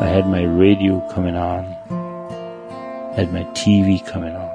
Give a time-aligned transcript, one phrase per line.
[0.00, 1.64] I had my radio coming on.
[3.16, 4.50] Had my TV coming on.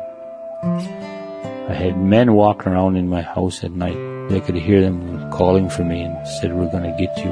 [1.70, 3.96] I had men walking around in my house at night.
[4.32, 7.32] I could hear them calling for me and said, we're going to get you.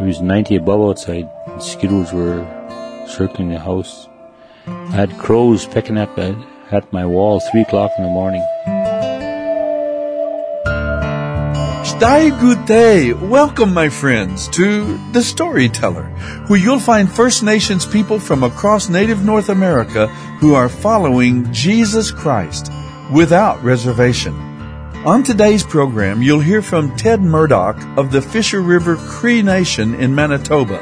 [0.00, 1.28] It was 90 above outside.
[1.46, 2.46] And skidoos were
[3.06, 4.08] circling the house.
[4.66, 8.42] I had crows pecking at, at my wall three o'clock in the morning.
[12.00, 13.20] Good.
[13.20, 16.04] Welcome, my friends, to The Storyteller,
[16.46, 20.06] where you'll find First Nations people from across native North America
[20.40, 22.72] who are following Jesus Christ
[23.12, 24.32] without reservation.
[25.04, 30.14] On today's program, you'll hear from Ted Murdock of the Fisher River Cree Nation in
[30.14, 30.80] Manitoba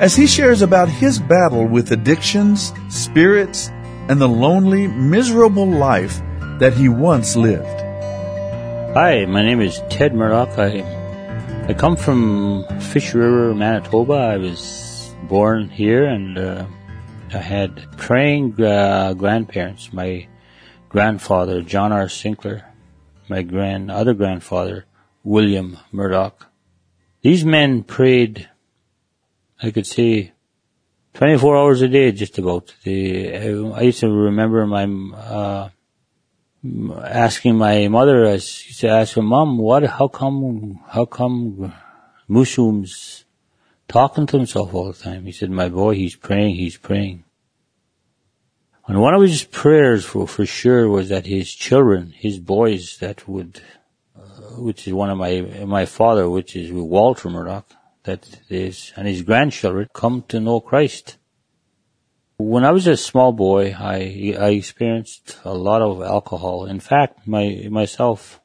[0.00, 3.68] as he shares about his battle with addictions, spirits,
[4.08, 6.22] and the lonely, miserable life
[6.60, 7.85] that he once lived.
[8.96, 10.58] Hi, my name is Ted Murdock.
[10.58, 10.80] I
[11.68, 14.14] I come from Fish River, Manitoba.
[14.14, 16.64] I was born here, and uh,
[17.30, 19.92] I had praying uh, grandparents.
[19.92, 20.26] My
[20.88, 22.08] grandfather, John R.
[22.08, 22.72] Sinclair,
[23.28, 24.86] my grand other grandfather,
[25.22, 26.46] William Murdock.
[27.20, 28.48] These men prayed.
[29.62, 30.32] I could say
[31.12, 32.74] 24 hours a day, just about.
[32.82, 33.36] They,
[33.74, 35.68] I used to remember my uh,
[37.04, 41.72] asking my mother, I used to ask her, Mom, what, how come, how come
[42.28, 43.24] Mushrooms
[43.88, 45.26] talking to himself all the time?
[45.26, 47.24] He said, my boy, he's praying, he's praying.
[48.86, 53.26] And one of his prayers for, for sure was that his children, his boys that
[53.26, 53.60] would,
[54.16, 57.66] uh, which is one of my, my father, which is Walter Murdock,
[58.04, 61.16] that is, and his grandchildren come to know Christ.
[62.38, 66.66] When I was a small boy, I I experienced a lot of alcohol.
[66.66, 68.40] In fact, my myself,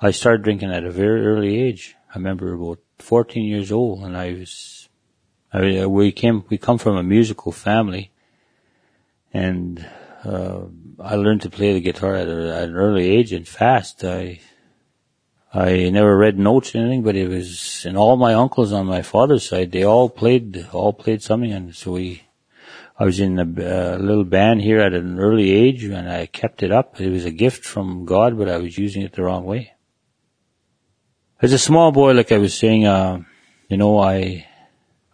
[0.00, 1.96] I started drinking at a very early age.
[2.14, 4.88] I remember about 14 years old, and I was,
[5.52, 8.12] I, we came, we come from a musical family,
[9.32, 9.84] and
[10.24, 10.60] uh,
[11.00, 14.04] I learned to play the guitar at, a, at an early age and fast.
[14.04, 14.40] I
[15.52, 19.02] I never read notes or anything, but it was, and all my uncles on my
[19.02, 22.22] father's side, they all played, all played something, and so we
[22.98, 23.44] I was in a,
[23.98, 27.00] little band here at an early age and I kept it up.
[27.00, 29.72] It was a gift from God, but I was using it the wrong way.
[31.40, 33.22] As a small boy, like I was saying, uh,
[33.68, 34.46] you know, I,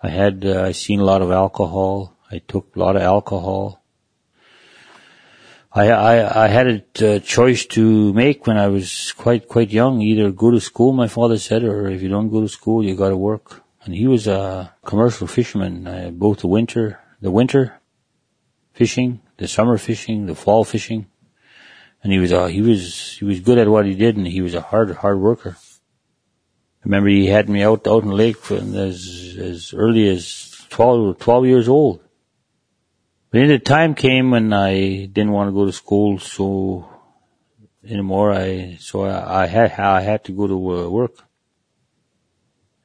[0.03, 2.17] I had, uh, I seen a lot of alcohol.
[2.31, 3.83] I took a lot of alcohol.
[5.73, 10.03] I, I, I had a choice to make when I was quite, quite young.
[10.03, 12.97] Either go to school, my father said, or if you don't go to school, you
[12.97, 13.63] gotta work.
[13.85, 17.81] And he was a commercial fisherman, uh, both the winter the winter
[18.73, 21.07] fishing, the summer fishing, the fall fishing,
[22.03, 24.41] and he was uh, he was he was good at what he did, and he
[24.41, 25.57] was a hard hard worker.
[25.59, 31.19] I remember he had me out out in the lake as as early as 12,
[31.19, 32.01] 12 years old.
[33.31, 36.89] But then the time came when I didn't want to go to school so
[37.85, 38.33] anymore.
[38.33, 41.17] I so I, I had I had to go to uh, work,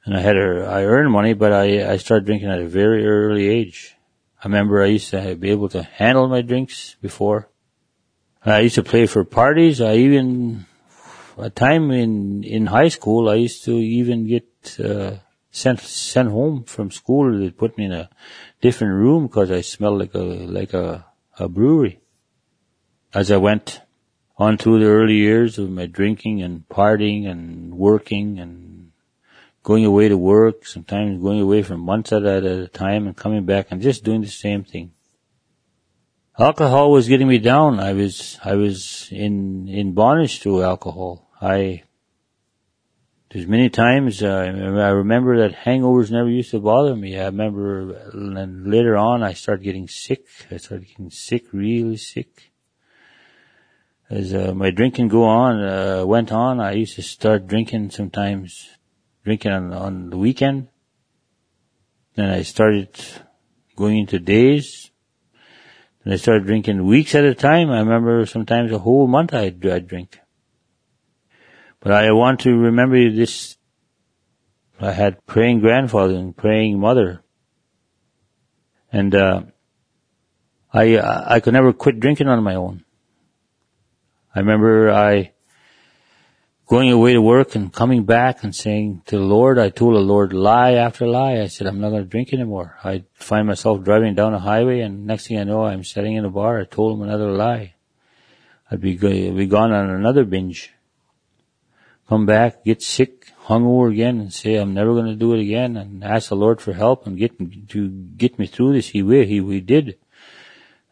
[0.04, 3.06] and I had a, I earned money, but I I started drinking at a very
[3.06, 3.93] early age.
[4.44, 7.48] I remember I used to be able to handle my drinks before.
[8.44, 9.80] I used to play for parties.
[9.80, 10.66] I even,
[11.38, 14.44] a time in, in high school, I used to even get,
[14.78, 15.16] uh,
[15.50, 17.38] sent, sent home from school.
[17.38, 18.10] They put me in a
[18.60, 21.06] different room because I smelled like a, like a,
[21.38, 22.00] a brewery.
[23.14, 23.80] As I went
[24.36, 28.73] on through the early years of my drinking and partying and working and
[29.64, 33.68] going away to work, sometimes going away for months at a time and coming back
[33.70, 34.92] and just doing the same thing.
[36.38, 37.80] Alcohol was getting me down.
[37.80, 41.30] I was, I was in, in bondage to alcohol.
[41.40, 41.84] I,
[43.30, 47.18] there's many times, uh, I remember that hangovers never used to bother me.
[47.18, 50.26] I remember, and later on I started getting sick.
[50.50, 52.52] I started getting sick, really sick.
[54.10, 58.68] As uh, my drinking go on, uh, went on, I used to start drinking sometimes
[59.24, 60.68] drinking on, on the weekend.
[62.14, 62.90] Then I started
[63.74, 64.90] going into days.
[66.04, 67.70] Then I started drinking weeks at a time.
[67.70, 70.20] I remember sometimes a whole month I'd, I'd drink.
[71.80, 73.56] But I want to remember this.
[74.80, 77.22] I had praying grandfather and praying mother.
[78.92, 79.42] And, uh,
[80.72, 80.98] I,
[81.36, 82.84] I could never quit drinking on my own.
[84.34, 85.33] I remember I,
[86.66, 90.00] going away to work and coming back and saying to the Lord, I told the
[90.00, 91.40] Lord lie after lie.
[91.40, 92.78] I said, I'm not going to drink anymore.
[92.82, 96.24] I find myself driving down a highway and next thing I know, I'm sitting in
[96.24, 96.60] a bar.
[96.60, 97.74] I told him another lie.
[98.70, 100.72] I'd be, be gone on another binge.
[102.08, 105.76] Come back, get sick, hungover again and say I'm never going to do it again
[105.76, 107.38] and ask the Lord for help and get
[107.70, 108.88] to get me through this.
[108.88, 109.24] He will.
[109.24, 109.98] He, we did.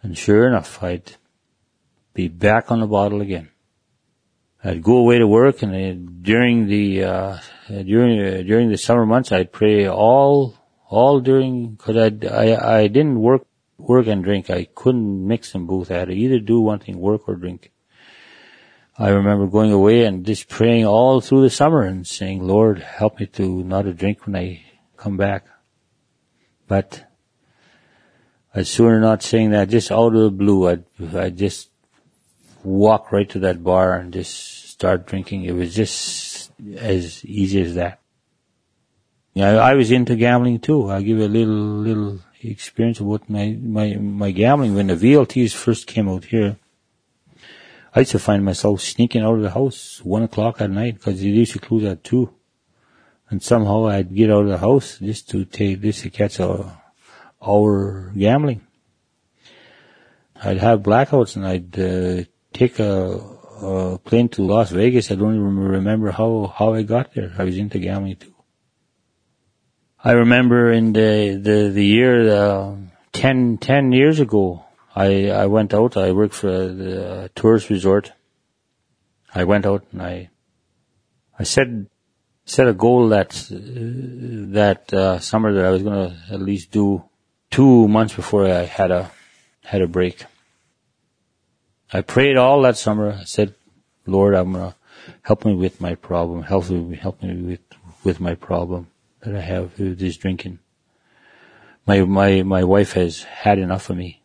[0.03, 1.17] And sure enough, I'd
[2.13, 3.52] be back on the bottle again.
[4.65, 7.39] I'd go away to work and I, during the, uh,
[7.69, 10.57] during, uh, during the summer months, I'd pray all,
[10.89, 14.51] all during, cause I, I, I didn't work, work and drink.
[14.51, 15.91] I couldn't mix them both.
[15.91, 17.73] I had to either do one thing, work or drink.
[18.97, 23.19] I remember going away and just praying all through the summer and saying, Lord, help
[23.19, 24.63] me to not to drink when I
[24.97, 25.47] come back.
[26.69, 27.05] But
[28.55, 30.85] I'd sooner not saying that, just out of the blue, I'd,
[31.17, 31.71] I'd just
[32.63, 34.52] walk right to that bar and just
[34.83, 35.45] start drinking.
[35.45, 38.01] It was just as easy as that.
[39.33, 40.91] Yeah, I was into gambling too.
[40.91, 44.75] I'll give you a little, little experience about my, my, my gambling.
[44.75, 46.57] When the VLTs first came out here,
[47.95, 51.21] I used to find myself sneaking out of the house one o'clock at night because
[51.21, 52.35] they used to close at two.
[53.31, 56.83] And somehow I'd get out of the house just to take, this to catch a
[57.41, 58.63] hour gambling.
[60.43, 63.32] I'd have blackouts and I'd uh, take a,
[63.63, 65.11] a plane to Las Vegas.
[65.11, 67.33] I don't even remember how, how I got there.
[67.39, 68.35] I was into gambling too.
[70.05, 72.77] I remember in the, the, the year, uh,
[73.13, 74.65] 10, 10 years ago,
[74.97, 78.13] I, I went out, I worked for a, a tourist resort.
[79.33, 80.31] I went out and I,
[81.39, 81.87] I said,
[82.45, 87.05] set a goal that, uh, that, uh, summer that I was gonna at least do
[87.51, 89.11] two months before I had a,
[89.63, 90.25] had a break.
[91.93, 93.19] I prayed all that summer.
[93.21, 93.55] I said,
[94.07, 94.77] Lord, I'm gonna
[95.23, 96.43] help me with my problem.
[96.43, 97.61] Help me, help me with,
[98.03, 98.89] with my problem
[99.21, 100.59] that I have with this drinking.
[101.87, 104.23] My, my, my wife has had enough of me.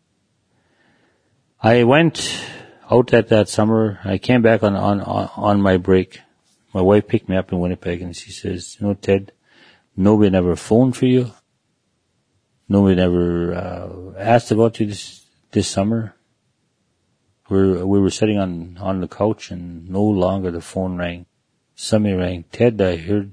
[1.60, 2.42] I went
[2.90, 3.98] out at that summer.
[4.04, 6.20] I came back on, on, on my break.
[6.72, 9.32] My wife picked me up in Winnipeg and she says, you know, Ted,
[9.96, 11.32] nobody ever phoned for you.
[12.68, 16.14] Nobody ever, uh, asked about you this, this summer.
[17.48, 21.26] We we were sitting on, on the couch and no longer the phone rang.
[21.74, 23.32] Somebody rang, Ted, I heard,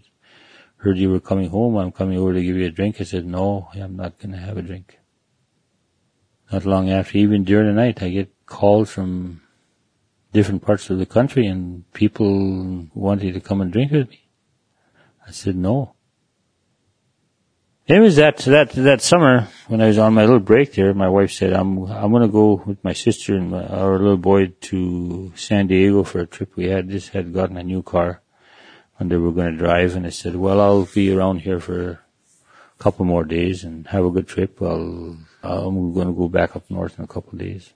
[0.78, 1.78] heard you were coming home.
[1.78, 2.98] I'm coming over to give you a drink.
[3.00, 5.00] I said, no, I'm not going to have a drink
[6.52, 9.42] not long after, even during the night, I get calls from
[10.32, 14.28] different parts of the country and people wanting to come and drink with me.
[15.28, 15.94] I said no.
[17.88, 21.08] It was that, that, that summer when I was on my little break there, my
[21.08, 24.48] wife said, I'm, I'm going to go with my sister and my, our little boy
[24.48, 26.90] to San Diego for a trip we had.
[26.90, 28.22] Just had gotten a new car
[28.98, 31.92] and they were going to drive and I said, well, I'll be around here for
[31.92, 32.00] a
[32.80, 34.60] couple more days and have a good trip.
[34.64, 37.72] I'll going to go back up north in a couple days.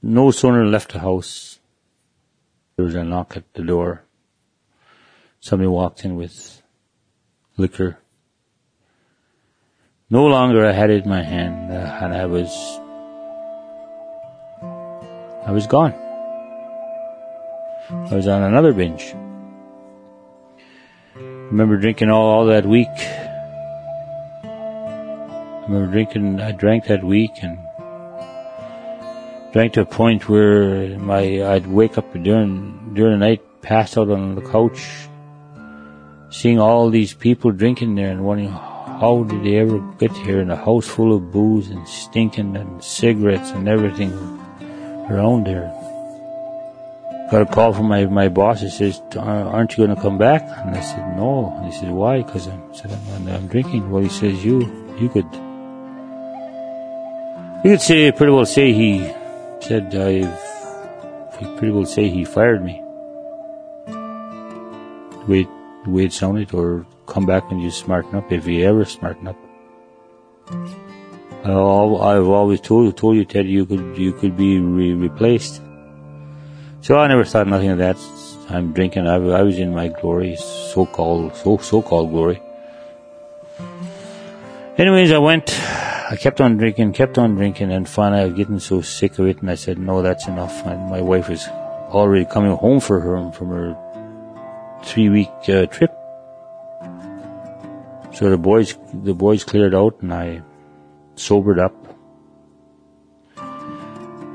[0.00, 1.58] No sooner left the house,
[2.76, 4.04] there was a knock at the door.
[5.40, 6.62] Somebody walked in with
[7.56, 7.98] liquor.
[10.10, 12.50] No longer I had it in my hand, uh, and I was,
[15.46, 15.94] I was gone.
[17.90, 19.14] I was on another binge.
[21.16, 22.88] remember drinking all, all that week
[25.64, 27.56] I remember drinking, I drank that week and
[29.54, 34.10] drank to a point where my, I'd wake up during, during the night, passed out
[34.10, 35.08] on the couch,
[36.28, 38.50] seeing all these people drinking there and wondering
[39.00, 42.82] how did they ever get here in a house full of booze and stinking and
[42.82, 44.12] cigarettes and everything
[45.10, 45.72] around there.
[47.30, 48.60] Got a call from my, my boss.
[48.60, 50.42] He says, aren't you going to come back?
[50.42, 51.54] And I said, no.
[51.56, 52.22] And he said, why?
[52.22, 52.62] Because I'm,
[53.14, 53.90] I'm, I'm drinking.
[53.90, 54.60] Well, he says, you,
[55.00, 55.26] you could
[57.64, 59.10] you could say, pretty well say he
[59.60, 60.38] said I've,
[61.56, 62.82] pretty well say he fired me.
[63.86, 65.48] The way,
[65.84, 69.28] the way it sounded, or come back and you smarten up, if you ever smarten
[69.28, 69.36] up.
[71.44, 75.60] I've always told, told you, Ted, you could, you could be re- replaced.
[76.80, 77.96] So I never thought nothing of that.
[78.48, 79.06] I'm drinking.
[79.06, 82.42] I, I was in my glory, so-called, so, so-called glory.
[84.76, 85.50] Anyways, I went,
[86.10, 89.26] I kept on drinking, kept on drinking, and finally I was getting so sick of
[89.26, 90.66] it, and I said, no, that's enough.
[90.66, 93.76] And my wife was already coming home for her, from her
[94.82, 95.96] three week uh, trip.
[98.14, 100.42] So the boys, the boys cleared out and I
[101.16, 101.74] sobered up.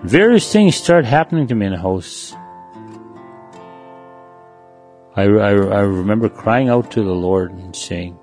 [0.03, 2.33] Various things start happening to me in the house.
[5.15, 8.19] I, I, I remember crying out to the Lord and saying,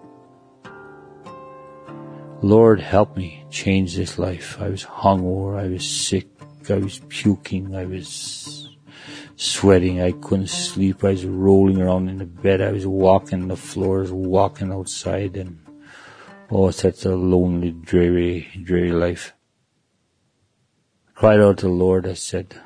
[2.42, 4.60] Lord, help me change this life.
[4.60, 5.58] I was hungover.
[5.58, 6.28] I was sick.
[6.68, 7.74] I was puking.
[7.74, 8.65] I was
[9.36, 10.00] sweating.
[10.00, 11.04] I couldn't sleep.
[11.04, 12.60] I was rolling around in the bed.
[12.60, 15.60] I was walking the floors, walking outside, and
[16.50, 19.34] oh, such a lonely, dreary, dreary life.
[21.08, 22.06] I cried out to the Lord.
[22.06, 22.60] I said,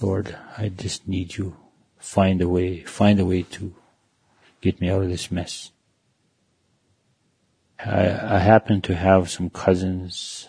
[0.00, 1.56] Lord, I just need you.
[1.98, 3.74] Find a way, find a way to
[4.60, 5.72] get me out of this mess.
[7.78, 10.48] I, I happen to have some cousins,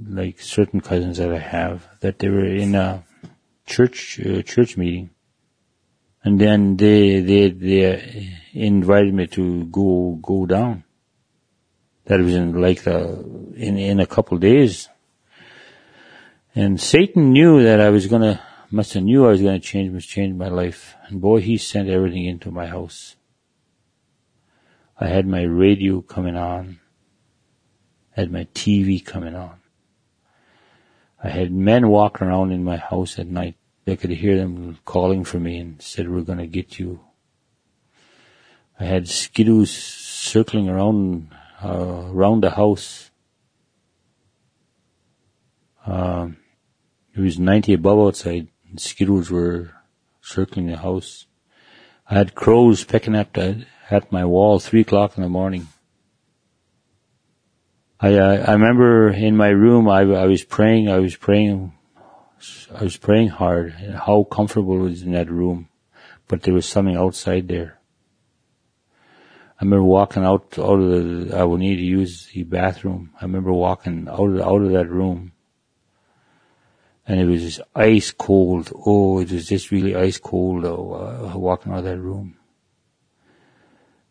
[0.00, 3.04] like certain cousins that I have, that they were in a
[3.66, 5.10] church uh, church meeting,
[6.24, 10.84] and then they they they invited me to go go down.
[12.04, 13.18] That was in like the,
[13.56, 14.88] in in a couple days,
[16.54, 20.08] and Satan knew that I was gonna must have knew I was gonna change must
[20.08, 23.16] change my life, and boy, he sent everything into my house.
[24.98, 26.80] I had my radio coming on,
[28.12, 29.60] had my TV coming on.
[31.22, 33.56] I had men walking around in my house at night.
[33.84, 37.00] They could hear them calling for me and said, we're going to get you.
[38.78, 43.10] I had skidoos circling around, uh, around the house.
[45.86, 46.38] Um,
[47.14, 49.70] it was 90 above outside skidoos were
[50.20, 51.26] circling the house.
[52.08, 55.68] I had crows pecking at, the, at my wall three o'clock in the morning.
[57.98, 61.72] I, uh, I remember in my room, I, I was praying, I was praying,
[62.74, 65.68] I was praying hard, how comfortable was in that room,
[66.28, 67.80] but there was something outside there.
[69.58, 70.90] I remember walking out, out of
[71.28, 73.12] the, I would need to use the bathroom.
[73.18, 75.32] I remember walking out of, out of that room
[77.06, 78.72] and it was just ice cold.
[78.84, 82.36] Oh, it was just really ice cold uh, walking out of that room.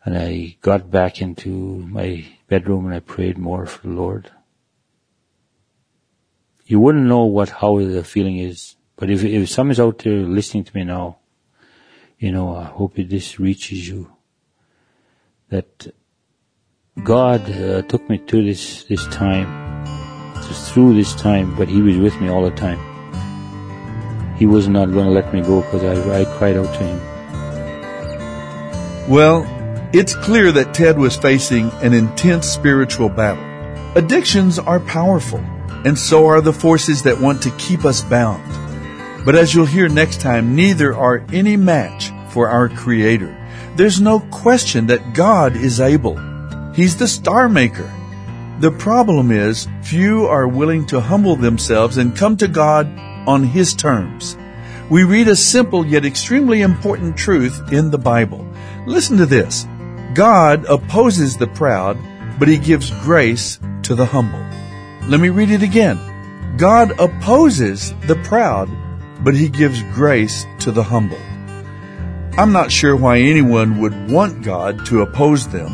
[0.05, 4.29] And I got back into my bedroom and I prayed more for the Lord.
[6.67, 10.63] You wouldn't know what, how the feeling is, but if, if someone's out there listening
[10.63, 11.17] to me now,
[12.19, 14.11] you know, I hope this reaches you.
[15.49, 15.93] That
[17.03, 19.85] God uh, took me to this, this time,
[20.47, 22.79] just through this time, but He was with me all the time.
[24.37, 26.99] He was not going to let me go because I, I cried out to Him.
[29.09, 29.45] Well,
[29.93, 33.43] it's clear that Ted was facing an intense spiritual battle.
[33.95, 35.39] Addictions are powerful,
[35.85, 38.43] and so are the forces that want to keep us bound.
[39.25, 43.35] But as you'll hear next time, neither are any match for our Creator.
[43.75, 46.17] There's no question that God is able.
[46.73, 47.91] He's the star maker.
[48.59, 52.87] The problem is, few are willing to humble themselves and come to God
[53.27, 54.37] on His terms.
[54.89, 58.45] We read a simple yet extremely important truth in the Bible.
[58.85, 59.65] Listen to this.
[60.15, 61.97] God opposes the proud,
[62.39, 64.39] but he gives grace to the humble.
[65.09, 65.99] Let me read it again.
[66.55, 68.69] God opposes the proud,
[69.25, 71.19] but he gives grace to the humble.
[72.39, 75.73] I'm not sure why anyone would want God to oppose them,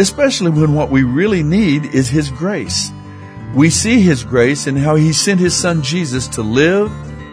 [0.00, 2.90] especially when what we really need is his grace.
[3.54, 6.90] We see his grace in how he sent his son Jesus to live,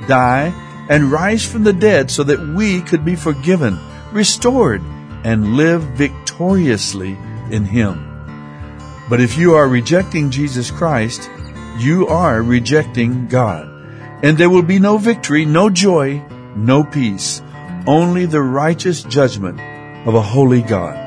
[0.07, 0.53] die,
[0.87, 3.79] and rise from the dead so that we could be forgiven,
[4.11, 4.83] restored,
[5.23, 5.97] and live
[6.33, 7.15] victoriously
[7.51, 8.09] in Him.
[9.07, 11.29] But if you are rejecting Jesus Christ,
[11.77, 13.69] you are rejecting God.
[14.23, 16.25] And there will be no victory, no joy,
[16.55, 17.41] no peace,
[17.85, 19.59] only the righteous judgment
[20.07, 21.01] of a holy God.